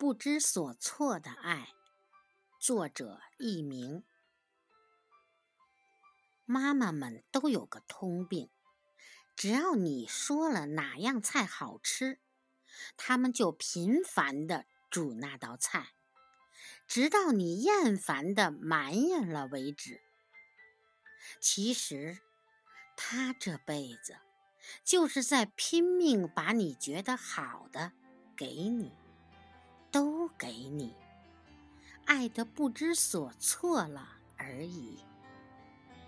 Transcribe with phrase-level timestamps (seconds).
[0.00, 1.74] 不知所措的爱，
[2.58, 4.02] 作者佚名。
[6.46, 8.48] 妈妈们都有个通病，
[9.36, 12.18] 只要你说了哪样菜好吃，
[12.96, 15.92] 他们就频繁的煮那道菜，
[16.88, 20.00] 直到你厌烦的埋怨了为止。
[21.42, 22.20] 其实，
[22.96, 24.16] 他这辈子
[24.82, 27.92] 就是在拼命把你觉得好的
[28.34, 28.94] 给你。
[29.90, 30.94] 都给你，
[32.04, 34.98] 爱得不知所措了而已。